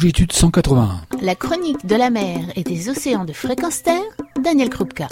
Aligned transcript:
longitude 0.00 0.32
181. 0.32 1.02
La 1.20 1.34
chronique 1.34 1.84
de 1.84 1.94
la 1.94 2.08
mer 2.08 2.38
et 2.56 2.62
des 2.62 2.88
océans 2.88 3.26
de 3.26 3.34
fréquence 3.34 3.82
terre, 3.82 4.00
Daniel 4.42 4.70
Krupka. 4.70 5.08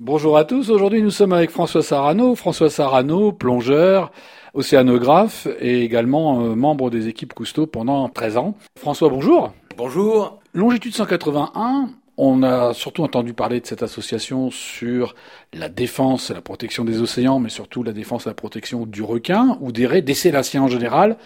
Bonjour 0.00 0.36
à 0.36 0.44
tous, 0.44 0.70
aujourd'hui 0.70 1.00
nous 1.00 1.12
sommes 1.12 1.32
avec 1.32 1.50
François 1.50 1.84
Sarano. 1.84 2.34
François 2.34 2.70
Sarano, 2.70 3.30
plongeur, 3.30 4.10
océanographe 4.52 5.46
et 5.60 5.84
également 5.84 6.42
euh, 6.42 6.56
membre 6.56 6.90
des 6.90 7.06
équipes 7.06 7.34
Cousteau 7.34 7.68
pendant 7.68 8.08
13 8.08 8.36
ans. 8.36 8.56
François, 8.76 9.08
bonjour. 9.10 9.52
Bonjour. 9.76 10.40
Longitude 10.54 10.92
181, 10.92 11.90
on 12.16 12.42
a 12.42 12.74
surtout 12.74 13.04
entendu 13.04 13.32
parler 13.32 13.60
de 13.60 13.66
cette 13.66 13.84
association 13.84 14.50
sur 14.50 15.14
la 15.52 15.68
défense 15.68 16.30
et 16.30 16.34
la 16.34 16.42
protection 16.42 16.84
des 16.84 17.00
océans, 17.00 17.38
mais 17.38 17.48
surtout 17.48 17.84
la 17.84 17.92
défense 17.92 18.26
et 18.26 18.30
la 18.30 18.34
protection 18.34 18.86
du 18.86 19.02
requin 19.02 19.56
ou 19.60 19.70
des 19.70 19.86
raies, 19.86 20.02
des 20.02 20.14
célaciens 20.14 20.62
en 20.62 20.68
général. 20.68 21.16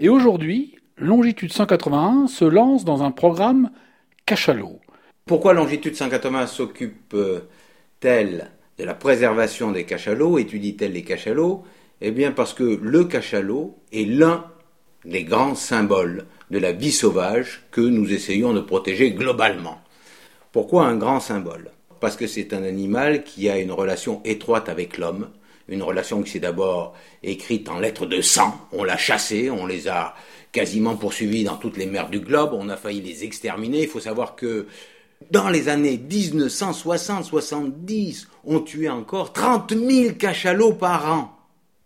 Et 0.00 0.08
aujourd'hui, 0.08 0.76
Longitude 0.96 1.52
181 1.52 2.28
se 2.28 2.44
lance 2.44 2.84
dans 2.84 3.02
un 3.02 3.10
programme 3.10 3.72
cachalot. 4.26 4.78
Pourquoi 5.26 5.52
Longitude 5.52 5.96
181 5.96 6.46
s'occupe-t-elle 6.46 8.52
de 8.78 8.84
la 8.84 8.94
préservation 8.94 9.72
des 9.72 9.86
cachalots, 9.86 10.38
étudie-t-elle 10.38 10.92
les 10.92 11.02
cachalots? 11.02 11.64
Eh 12.00 12.12
bien 12.12 12.30
parce 12.30 12.54
que 12.54 12.78
le 12.80 13.04
cachalot 13.04 13.76
est 13.92 14.08
l'un 14.08 14.44
des 15.04 15.24
grands 15.24 15.56
symboles 15.56 16.26
de 16.50 16.60
la 16.60 16.70
vie 16.70 16.92
sauvage 16.92 17.64
que 17.72 17.80
nous 17.80 18.12
essayons 18.12 18.52
de 18.52 18.60
protéger 18.60 19.10
globalement. 19.10 19.80
Pourquoi 20.52 20.86
un 20.86 20.94
grand 20.94 21.18
symbole? 21.18 21.72
Parce 21.98 22.16
que 22.16 22.28
c'est 22.28 22.52
un 22.52 22.62
animal 22.62 23.24
qui 23.24 23.48
a 23.48 23.58
une 23.58 23.72
relation 23.72 24.20
étroite 24.24 24.68
avec 24.68 24.98
l'homme, 24.98 25.28
une 25.68 25.82
relation 25.82 26.22
qui 26.22 26.30
s'est 26.30 26.40
d'abord 26.40 26.94
écrite 27.22 27.68
en 27.68 27.78
lettres 27.78 28.06
de 28.06 28.20
sang. 28.20 28.58
On 28.72 28.82
l'a 28.84 28.96
chassé, 28.96 29.50
on 29.50 29.66
les 29.66 29.88
a 29.88 30.14
quasiment 30.52 30.96
poursuivis 30.96 31.44
dans 31.44 31.56
toutes 31.56 31.76
les 31.76 31.86
mers 31.86 32.08
du 32.08 32.20
globe, 32.20 32.50
on 32.52 32.68
a 32.68 32.76
failli 32.76 33.00
les 33.00 33.24
exterminer. 33.24 33.82
Il 33.82 33.88
faut 33.88 34.00
savoir 34.00 34.36
que 34.36 34.66
dans 35.30 35.48
les 35.48 35.68
années 35.68 35.98
1960-70, 35.98 38.26
on 38.44 38.60
tuait 38.60 38.88
encore 38.88 39.32
30 39.32 39.74
000 39.74 40.14
cachalots 40.14 40.74
par 40.74 41.12
an. 41.12 41.36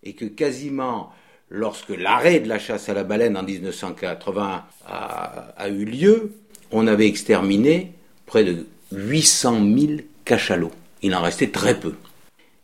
Et 0.02 0.14
que 0.14 0.26
quasiment, 0.26 1.12
lorsque 1.48 1.90
l'arrêt 1.90 2.40
de 2.40 2.48
la 2.48 2.58
chasse 2.58 2.88
à 2.88 2.94
la 2.94 3.04
baleine 3.04 3.36
en 3.36 3.42
1980 3.42 4.64
a, 4.86 5.54
a 5.56 5.68
eu 5.68 5.84
lieu, 5.84 6.32
on 6.70 6.86
avait 6.86 7.06
exterminé 7.06 7.92
près 8.26 8.44
de 8.44 8.66
800 8.92 9.66
000 9.78 9.92
cachalots. 10.24 10.72
Il 11.02 11.14
en 11.14 11.22
restait 11.22 11.50
très 11.50 11.78
peu. 11.78 11.94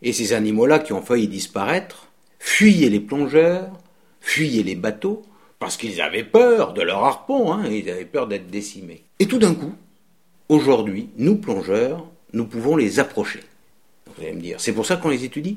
Et 0.05 0.13
ces 0.13 0.35
animaux-là 0.35 0.79
qui 0.79 0.93
ont 0.93 1.03
failli 1.03 1.27
disparaître 1.27 2.09
fuyaient 2.39 2.91
les 2.91 3.01
plongeurs, 3.01 3.73
fuyaient 4.21 4.63
les 4.63 4.75
bateaux, 4.75 5.23
parce 5.59 5.79
qu'ils 5.79 6.03
avaient 6.03 6.25
peur 6.25 6.75
de 6.75 6.83
leur 6.83 7.03
harpon, 7.03 7.53
hein, 7.53 7.67
ils 7.67 7.89
avaient 7.89 8.05
peur 8.05 8.29
d'être 8.29 8.49
décimés. 8.49 9.03
Et 9.19 9.27
tout 9.27 9.39
d'un 9.39 9.55
coup, 9.55 9.73
aujourd'hui, 10.51 11.09
nous 11.17 11.37
plongeurs, 11.37 12.07
nous 12.35 12.45
pouvons 12.45 12.77
les 12.77 13.01
approcher. 13.01 13.41
Vous 14.07 14.23
allez 14.23 14.35
me 14.35 14.43
dire, 14.43 14.61
c'est 14.61 14.75
pour 14.75 14.85
ça 14.85 14.97
qu'on 14.97 15.09
les 15.09 15.25
étudie? 15.25 15.57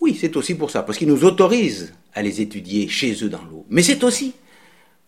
Oui, 0.00 0.18
c'est 0.20 0.36
aussi 0.36 0.56
pour 0.56 0.72
ça, 0.72 0.82
parce 0.82 0.98
qu'ils 0.98 1.08
nous 1.08 1.24
autorisent 1.24 1.94
à 2.14 2.22
les 2.22 2.40
étudier 2.40 2.88
chez 2.88 3.24
eux 3.24 3.28
dans 3.28 3.44
l'eau. 3.44 3.64
Mais 3.70 3.84
c'est 3.84 4.02
aussi 4.02 4.34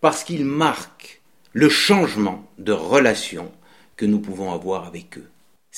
parce 0.00 0.22
qu'ils 0.22 0.44
marquent 0.44 1.20
le 1.52 1.68
changement 1.68 2.48
de 2.58 2.72
relation 2.72 3.50
que 3.96 4.06
nous 4.06 4.20
pouvons 4.20 4.52
avoir 4.52 4.86
avec 4.86 5.18
eux. 5.18 5.28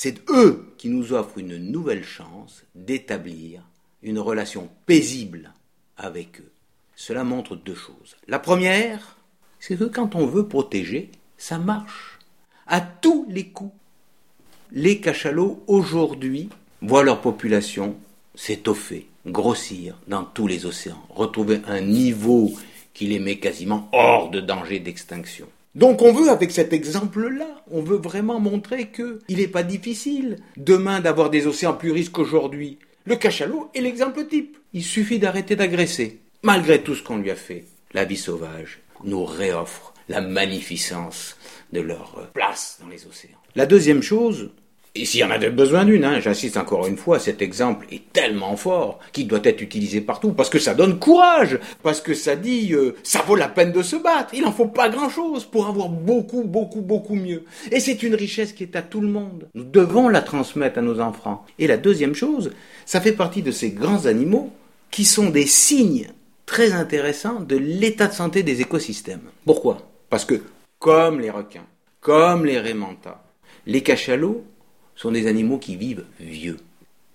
C'est 0.01 0.21
eux 0.29 0.65
qui 0.77 0.87
nous 0.87 1.11
offrent 1.11 1.39
une 1.39 1.57
nouvelle 1.57 2.05
chance 2.05 2.63
d'établir 2.73 3.61
une 4.01 4.17
relation 4.17 4.69
paisible 4.85 5.51
avec 5.97 6.39
eux. 6.39 6.53
Cela 6.95 7.25
montre 7.25 7.57
deux 7.57 7.75
choses. 7.75 8.15
La 8.25 8.39
première, 8.39 9.17
c'est 9.59 9.75
que 9.75 9.83
quand 9.83 10.15
on 10.15 10.25
veut 10.25 10.47
protéger, 10.47 11.11
ça 11.37 11.57
marche. 11.57 12.17
À 12.65 12.79
tous 12.79 13.25
les 13.27 13.49
coups. 13.49 13.73
Les 14.71 15.01
cachalots, 15.01 15.61
aujourd'hui, 15.67 16.47
voient 16.81 17.03
leur 17.03 17.19
population 17.19 17.97
s'étoffer, 18.35 19.05
grossir 19.25 19.99
dans 20.07 20.23
tous 20.23 20.47
les 20.47 20.65
océans, 20.65 21.05
retrouver 21.09 21.59
un 21.67 21.81
niveau 21.81 22.53
qui 22.93 23.07
les 23.07 23.19
met 23.19 23.39
quasiment 23.39 23.89
hors 23.91 24.29
de 24.29 24.39
danger 24.39 24.79
d'extinction. 24.79 25.49
Donc 25.75 26.01
on 26.01 26.11
veut, 26.11 26.29
avec 26.29 26.51
cet 26.51 26.73
exemple-là, 26.73 27.63
on 27.69 27.81
veut 27.81 27.97
vraiment 27.97 28.39
montrer 28.39 28.89
qu'il 28.89 29.37
n'est 29.37 29.47
pas 29.47 29.63
difficile 29.63 30.37
demain 30.57 30.99
d'avoir 30.99 31.29
des 31.29 31.47
océans 31.47 31.73
plus 31.73 31.91
riches 31.91 32.11
qu'aujourd'hui. 32.11 32.79
Le 33.05 33.15
cachalot 33.15 33.69
est 33.73 33.81
l'exemple 33.81 34.25
type. 34.25 34.57
Il 34.73 34.83
suffit 34.83 35.19
d'arrêter 35.19 35.55
d'agresser 35.55 36.19
malgré 36.43 36.81
tout 36.81 36.95
ce 36.95 37.03
qu'on 37.03 37.17
lui 37.17 37.31
a 37.31 37.35
fait, 37.35 37.65
la 37.93 38.05
vie 38.05 38.17
sauvage 38.17 38.79
nous 39.03 39.23
réoffre 39.25 39.93
la 40.07 40.21
magnificence 40.21 41.37
de 41.71 41.81
leur 41.81 42.29
place 42.33 42.79
dans 42.81 42.87
les 42.87 43.05
océans. 43.05 43.37
La 43.55 43.65
deuxième 43.65 44.01
chose, 44.01 44.51
et 44.95 45.05
s'il 45.05 45.19
y 45.19 45.23
en 45.23 45.29
a 45.29 45.37
besoin 45.37 45.85
d'une, 45.85 46.03
hein, 46.03 46.19
j'insiste 46.19 46.57
encore 46.57 46.87
une 46.87 46.97
fois, 46.97 47.19
cet 47.19 47.41
exemple 47.41 47.85
est 47.91 48.11
tellement 48.11 48.55
fort 48.57 48.99
qu'il 49.11 49.27
doit 49.27 49.39
être 49.43 49.61
utilisé 49.61 50.01
partout, 50.01 50.33
parce 50.33 50.49
que 50.49 50.57
ça 50.57 50.73
donne 50.73 50.97
courage, 50.97 51.59
parce 51.83 52.01
que 52.01 52.15
ça 52.15 52.35
dit 52.35 52.73
euh, 52.73 52.95
ça 53.03 53.21
vaut 53.21 53.35
la 53.35 53.47
peine 53.47 53.71
de 53.71 53.83
se 53.83 53.95
battre, 53.95 54.33
il 54.33 54.41
n'en 54.41 54.51
faut 54.51 54.67
pas 54.67 54.89
grand-chose 54.89 55.45
pour 55.45 55.67
avoir 55.67 55.89
beaucoup, 55.89 56.43
beaucoup, 56.43 56.81
beaucoup 56.81 57.15
mieux. 57.15 57.43
Et 57.71 57.79
c'est 57.79 58.01
une 58.01 58.15
richesse 58.15 58.51
qui 58.51 58.63
est 58.63 58.75
à 58.75 58.81
tout 58.81 59.01
le 59.01 59.07
monde. 59.07 59.47
Nous 59.53 59.63
devons 59.63 60.09
la 60.09 60.21
transmettre 60.21 60.79
à 60.79 60.81
nos 60.81 60.99
enfants. 60.99 61.45
Et 61.59 61.67
la 61.67 61.77
deuxième 61.77 62.15
chose, 62.15 62.51
ça 62.85 62.99
fait 62.99 63.13
partie 63.13 63.43
de 63.43 63.51
ces 63.51 63.69
grands 63.69 64.07
animaux 64.07 64.51
qui 64.89 65.05
sont 65.05 65.29
des 65.29 65.45
signes 65.45 66.07
très 66.47 66.73
intéressant 66.73 67.41
de 67.41 67.55
l'état 67.55 68.07
de 68.07 68.13
santé 68.13 68.41
des 68.41 68.61
écosystèmes. 68.61 69.29
Pourquoi? 69.45 69.87
Parce 70.09 70.25
que, 70.25 70.41
comme 70.79 71.19
les 71.19 71.29
requins, 71.29 71.67
comme 72.01 72.45
les 72.45 72.59
rémentas, 72.59 73.23
les 73.67 73.83
cachalots 73.83 74.43
sont 74.99 75.11
des 75.11 75.27
animaux 75.27 75.59
qui 75.59 75.77
vivent 75.77 76.03
vieux. 76.19 76.57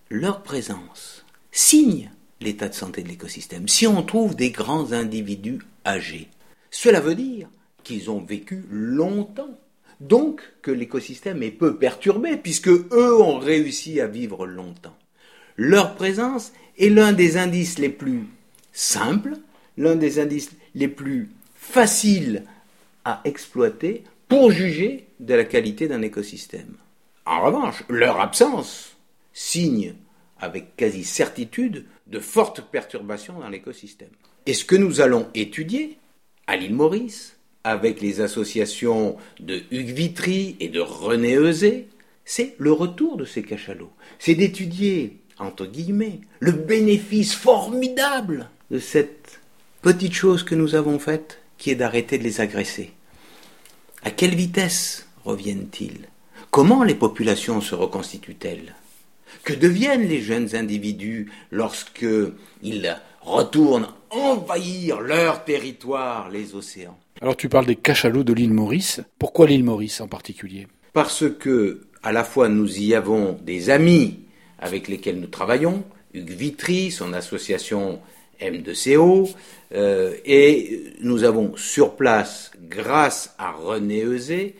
Leur 0.09 0.43
présence 0.43 1.27
signe 1.53 2.11
l'état 2.41 2.71
de 2.71 2.75
santé 2.75 3.03
de 3.03 3.09
l'écosystème. 3.09 3.69
Si 3.69 3.87
on 3.87 4.03
trouve 4.03 4.35
des 4.35 4.51
grands 4.51 4.93
individus 4.93 5.59
âgés, 5.85 6.29
cela 6.71 7.01
veut 7.01 7.15
dire 7.15 7.47
qu'ils 7.83 8.11
ont 8.11 8.21
vécu 8.21 8.65
longtemps. 8.71 9.61
Donc 10.01 10.41
que 10.63 10.71
l'écosystème 10.71 11.43
est 11.43 11.51
peu 11.51 11.77
perturbé, 11.77 12.39
puisque 12.39 12.69
eux 12.69 13.23
ont 13.23 13.39
réussi 13.39 14.01
à 14.01 14.07
vivre 14.07 14.47
longtemps. 14.47 14.97
Leur 15.59 15.95
présence 15.95 16.53
est 16.79 16.89
l'un 16.89 17.13
des 17.13 17.37
indices 17.37 17.79
les 17.79 17.91
plus 17.91 18.25
simple, 18.73 19.37
l'un 19.77 19.95
des 19.95 20.19
indices 20.21 20.53
les 20.75 20.89
plus 20.89 21.29
faciles 21.55 22.45
à 23.05 23.21
exploiter 23.25 24.05
pour 24.27 24.51
juger 24.51 25.07
de 25.21 25.35
la 25.35 25.45
qualité 25.45 25.87
d'un 25.87 26.01
écosystème. 26.01 26.77
En 27.27 27.43
revanche, 27.43 27.83
leur 27.89 28.21
absence 28.21 28.97
signe 29.33 29.95
avec 30.39 30.77
quasi 30.77 31.05
certitude 31.05 31.87
de 32.07 32.21
fortes 32.21 32.61
perturbations 32.61 33.39
dans 33.39 33.49
l'écosystème. 33.49 34.11
Et 34.47 34.53
ce 34.53 34.65
que 34.65 34.77
nous 34.77 35.01
allons 35.01 35.29
étudier 35.35 35.99
à 36.47 36.57
l'île 36.57 36.75
Maurice, 36.75 37.39
avec 37.65 38.03
les 38.03 38.21
associations 38.21 39.17
de 39.41 39.63
Hugues 39.71 39.95
Vitry 39.95 40.57
et 40.61 40.69
de 40.69 40.81
René 40.81 41.35
Eusé, 41.37 41.89
c'est 42.27 42.55
le 42.59 42.73
retour 42.73 43.17
de 43.17 43.25
ces 43.25 43.43
cachalots. 43.43 43.93
C'est 44.19 44.35
d'étudier, 44.35 45.19
entre 45.39 45.65
guillemets, 45.67 46.21
le 46.41 46.53
bénéfice 46.53 47.35
formidable 47.35 48.51
de 48.71 48.79
cette 48.79 49.41
petite 49.81 50.13
chose 50.13 50.43
que 50.43 50.55
nous 50.55 50.75
avons 50.75 50.99
faite, 50.99 51.41
qui 51.57 51.71
est 51.71 51.75
d'arrêter 51.75 52.19
de 52.19 52.23
les 52.23 52.43
agresser. 52.43 52.93
À 54.03 54.11
quelle 54.11 54.35
vitesse 54.35 55.09
reviennent-ils? 55.25 56.09
Comment 56.55 56.85
les 56.85 56.95
populations 56.95 57.61
se 57.61 57.75
reconstituent-elles? 57.75 58.77
Que 59.43 59.55
deviennent 59.55 60.07
les 60.07 60.21
jeunes 60.21 60.55
individus 60.55 61.33
lorsque 61.51 62.07
ils 62.63 62.97
retournent 63.23 63.89
envahir 64.11 65.01
leur 65.01 65.45
territoire, 65.45 66.31
les 66.31 66.55
océans? 66.55 66.97
Alors 67.21 67.37
tu 67.37 67.49
parles 67.49 67.67
des 67.67 67.75
cachalots 67.75 68.23
de 68.23 68.33
l'île 68.33 68.53
Maurice. 68.53 69.01
Pourquoi 69.19 69.49
l'île 69.49 69.65
Maurice 69.65 70.01
en 70.01 70.07
particulier? 70.07 70.69
Parce 70.93 71.25
que 71.29 71.89
à 72.05 72.13
la 72.13 72.23
fois 72.23 72.49
nous 72.49 72.79
y 72.79 72.95
avons 72.95 73.37
des 73.43 73.69
amis 73.71 74.21
avec 74.61 74.87
lesquels 74.87 75.19
nous 75.19 75.27
travaillons, 75.27 75.83
Hugues 76.13 76.31
Vitry, 76.31 76.93
son 76.93 77.15
association 77.15 77.99
M2CO, 78.41 79.35
euh, 79.75 80.15
et 80.25 80.85
nous 81.01 81.25
avons 81.25 81.57
sur 81.57 81.97
place, 81.97 82.53
grâce 82.69 83.35
à 83.39 83.51
René 83.51 84.05
Eusé, 84.05 84.55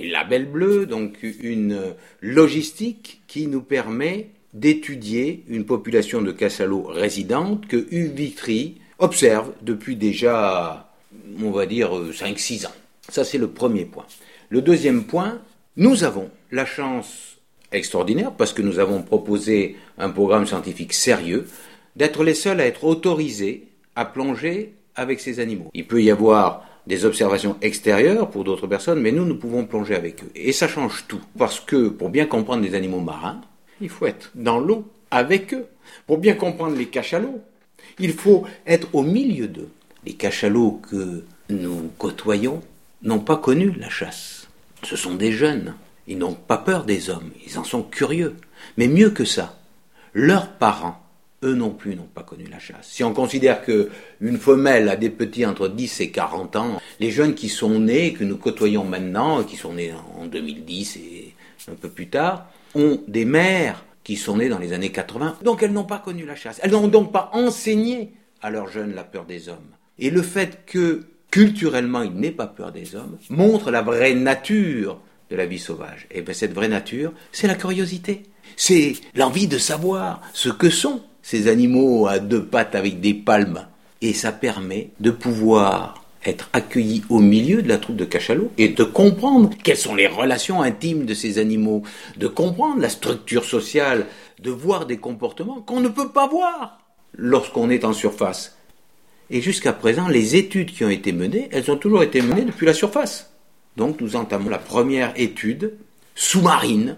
Label 0.00 0.46
Bleu, 0.46 0.86
donc 0.86 1.18
une 1.22 1.94
logistique 2.20 3.22
qui 3.26 3.46
nous 3.46 3.62
permet 3.62 4.30
d'étudier 4.54 5.44
une 5.48 5.66
population 5.66 6.22
de 6.22 6.32
cachalots 6.32 6.84
résidente 6.84 7.66
que 7.66 7.86
Uvitry 7.90 8.76
observe 8.98 9.52
depuis 9.62 9.96
déjà, 9.96 10.92
on 11.42 11.50
va 11.50 11.66
dire, 11.66 11.90
5-6 11.92 12.66
ans. 12.66 12.74
Ça, 13.08 13.24
c'est 13.24 13.38
le 13.38 13.48
premier 13.48 13.84
point. 13.84 14.06
Le 14.48 14.62
deuxième 14.62 15.04
point, 15.04 15.40
nous 15.76 16.04
avons 16.04 16.30
la 16.50 16.64
chance 16.64 17.36
extraordinaire, 17.72 18.32
parce 18.32 18.52
que 18.52 18.62
nous 18.62 18.78
avons 18.78 19.02
proposé 19.02 19.76
un 19.98 20.10
programme 20.10 20.46
scientifique 20.46 20.92
sérieux, 20.92 21.46
d'être 21.96 22.24
les 22.24 22.34
seuls 22.34 22.60
à 22.60 22.66
être 22.66 22.84
autorisés 22.84 23.68
à 23.94 24.04
plonger 24.04 24.74
avec 24.96 25.20
ces 25.20 25.40
animaux. 25.40 25.70
Il 25.74 25.86
peut 25.86 26.02
y 26.02 26.10
avoir 26.10 26.64
des 26.86 27.04
observations 27.04 27.56
extérieures 27.62 28.30
pour 28.30 28.44
d'autres 28.44 28.66
personnes, 28.66 29.00
mais 29.00 29.12
nous, 29.12 29.24
nous 29.24 29.36
pouvons 29.36 29.64
plonger 29.64 29.94
avec 29.94 30.22
eux. 30.22 30.30
Et 30.34 30.52
ça 30.52 30.68
change 30.68 31.04
tout. 31.08 31.20
Parce 31.38 31.60
que 31.60 31.88
pour 31.88 32.10
bien 32.10 32.26
comprendre 32.26 32.62
les 32.62 32.74
animaux 32.74 33.00
marins, 33.00 33.40
il 33.80 33.88
faut 33.88 34.06
être 34.06 34.30
dans 34.34 34.60
l'eau 34.60 34.84
avec 35.10 35.52
eux. 35.54 35.66
Pour 36.06 36.18
bien 36.18 36.34
comprendre 36.34 36.76
les 36.76 36.86
cachalots, 36.86 37.40
il 37.98 38.12
faut 38.12 38.44
être 38.66 38.88
au 38.92 39.02
milieu 39.02 39.48
d'eux. 39.48 39.70
Les 40.04 40.14
cachalots 40.14 40.80
que 40.88 41.24
nous 41.50 41.90
côtoyons 41.98 42.62
n'ont 43.02 43.20
pas 43.20 43.36
connu 43.36 43.72
la 43.72 43.88
chasse. 43.88 44.48
Ce 44.82 44.96
sont 44.96 45.14
des 45.14 45.32
jeunes. 45.32 45.74
Ils 46.06 46.18
n'ont 46.18 46.34
pas 46.34 46.58
peur 46.58 46.84
des 46.84 47.10
hommes. 47.10 47.30
Ils 47.46 47.58
en 47.58 47.64
sont 47.64 47.82
curieux. 47.82 48.36
Mais 48.76 48.86
mieux 48.86 49.10
que 49.10 49.24
ça, 49.24 49.58
leurs 50.14 50.52
parents, 50.52 51.02
eux 51.46 51.54
non 51.54 51.70
plus, 51.70 51.96
n'ont 51.96 52.02
pas 52.02 52.22
connu 52.22 52.44
la 52.50 52.58
chasse. 52.58 52.88
Si 52.88 53.04
on 53.04 53.14
considère 53.14 53.62
que 53.62 53.90
une 54.20 54.38
femelle 54.38 54.88
a 54.88 54.96
des 54.96 55.10
petits 55.10 55.46
entre 55.46 55.68
10 55.68 56.00
et 56.00 56.10
40 56.10 56.56
ans, 56.56 56.80
les 57.00 57.10
jeunes 57.10 57.34
qui 57.34 57.48
sont 57.48 57.78
nés, 57.78 58.12
que 58.12 58.24
nous 58.24 58.36
côtoyons 58.36 58.84
maintenant, 58.84 59.42
qui 59.44 59.56
sont 59.56 59.74
nés 59.74 59.92
en 60.18 60.26
2010 60.26 60.96
et 60.96 61.34
un 61.70 61.74
peu 61.74 61.88
plus 61.88 62.08
tard, 62.08 62.46
ont 62.74 63.00
des 63.08 63.24
mères 63.24 63.84
qui 64.04 64.16
sont 64.16 64.36
nées 64.36 64.48
dans 64.48 64.58
les 64.58 64.72
années 64.72 64.92
80. 64.92 65.38
Donc 65.42 65.62
elles 65.62 65.72
n'ont 65.72 65.84
pas 65.84 65.98
connu 65.98 66.24
la 66.24 66.36
chasse. 66.36 66.60
Elles 66.62 66.72
n'ont 66.72 66.88
donc 66.88 67.12
pas 67.12 67.30
enseigné 67.32 68.12
à 68.42 68.50
leurs 68.50 68.68
jeunes 68.68 68.94
la 68.94 69.04
peur 69.04 69.24
des 69.24 69.48
hommes. 69.48 69.56
Et 69.98 70.10
le 70.10 70.22
fait 70.22 70.64
que 70.66 71.06
culturellement 71.30 72.02
ils 72.02 72.12
n'aient 72.12 72.30
pas 72.30 72.46
peur 72.46 72.70
des 72.70 72.94
hommes 72.94 73.18
montre 73.30 73.70
la 73.70 73.82
vraie 73.82 74.14
nature 74.14 75.00
de 75.30 75.36
la 75.36 75.46
vie 75.46 75.58
sauvage. 75.58 76.06
Et 76.10 76.22
bien 76.22 76.34
cette 76.34 76.52
vraie 76.52 76.68
nature, 76.68 77.12
c'est 77.32 77.48
la 77.48 77.56
curiosité 77.56 78.22
c'est 78.56 78.94
l'envie 79.14 79.48
de 79.48 79.58
savoir 79.58 80.20
ce 80.32 80.48
que 80.48 80.70
sont 80.70 81.02
ces 81.26 81.48
animaux 81.48 82.06
à 82.06 82.20
deux 82.20 82.44
pattes 82.44 82.76
avec 82.76 83.00
des 83.00 83.12
palmes. 83.12 83.66
Et 84.00 84.12
ça 84.12 84.30
permet 84.30 84.90
de 85.00 85.10
pouvoir 85.10 86.04
être 86.24 86.48
accueilli 86.52 87.02
au 87.08 87.18
milieu 87.18 87.62
de 87.62 87.68
la 87.68 87.78
troupe 87.78 87.96
de 87.96 88.04
cachalots 88.04 88.52
et 88.58 88.68
de 88.68 88.84
comprendre 88.84 89.50
quelles 89.64 89.76
sont 89.76 89.96
les 89.96 90.06
relations 90.06 90.62
intimes 90.62 91.04
de 91.04 91.14
ces 91.14 91.38
animaux, 91.38 91.82
de 92.16 92.28
comprendre 92.28 92.80
la 92.80 92.88
structure 92.88 93.44
sociale, 93.44 94.06
de 94.40 94.52
voir 94.52 94.86
des 94.86 94.98
comportements 94.98 95.60
qu'on 95.60 95.80
ne 95.80 95.88
peut 95.88 96.10
pas 96.10 96.28
voir 96.28 96.78
lorsqu'on 97.18 97.70
est 97.70 97.84
en 97.84 97.92
surface. 97.92 98.56
Et 99.28 99.40
jusqu'à 99.40 99.72
présent, 99.72 100.06
les 100.06 100.36
études 100.36 100.70
qui 100.70 100.84
ont 100.84 100.90
été 100.90 101.10
menées, 101.10 101.48
elles 101.50 101.72
ont 101.72 101.76
toujours 101.76 102.04
été 102.04 102.22
menées 102.22 102.44
depuis 102.44 102.66
la 102.66 102.74
surface. 102.74 103.32
Donc 103.76 104.00
nous 104.00 104.14
entamons 104.14 104.48
la 104.48 104.58
première 104.58 105.12
étude 105.16 105.72
sous-marine 106.14 106.96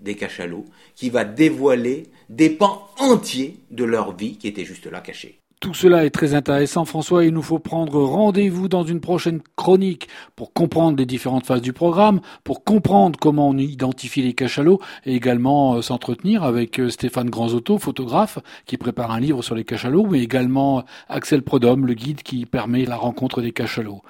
des 0.00 0.14
cachalots 0.14 0.64
qui 0.94 1.10
va 1.10 1.24
dévoiler 1.24 2.04
des 2.28 2.50
pans 2.50 2.88
entiers 2.98 3.58
de 3.70 3.84
leur 3.84 4.16
vie 4.16 4.36
qui 4.36 4.48
étaient 4.48 4.64
juste 4.64 4.86
là 4.86 5.00
cachés. 5.00 5.38
Tout 5.60 5.74
cela 5.74 6.04
est 6.04 6.10
très 6.10 6.34
intéressant, 6.34 6.84
François. 6.84 7.24
Il 7.24 7.34
nous 7.34 7.42
faut 7.42 7.58
prendre 7.58 8.00
rendez-vous 8.00 8.68
dans 8.68 8.84
une 8.84 9.00
prochaine 9.00 9.40
chronique 9.56 10.06
pour 10.36 10.52
comprendre 10.52 10.96
les 10.96 11.06
différentes 11.06 11.46
phases 11.46 11.62
du 11.62 11.72
programme, 11.72 12.20
pour 12.44 12.62
comprendre 12.62 13.18
comment 13.18 13.48
on 13.48 13.58
identifie 13.58 14.22
les 14.22 14.34
cachalots 14.34 14.80
et 15.04 15.16
également 15.16 15.74
euh, 15.74 15.82
s'entretenir 15.82 16.44
avec 16.44 16.78
euh, 16.78 16.90
Stéphane 16.90 17.28
Granzotto, 17.28 17.78
photographe, 17.78 18.38
qui 18.66 18.76
prépare 18.76 19.10
un 19.10 19.18
livre 19.18 19.42
sur 19.42 19.56
les 19.56 19.64
cachalots, 19.64 20.06
mais 20.06 20.20
également 20.20 20.84
Axel 21.08 21.42
Prodhomme, 21.42 21.86
le 21.86 21.94
guide 21.94 22.22
qui 22.22 22.46
permet 22.46 22.84
la 22.84 22.96
rencontre 22.96 23.42
des 23.42 23.50
cachalots. 23.50 24.02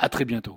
À 0.00 0.08
très 0.08 0.24
bientôt. 0.24 0.56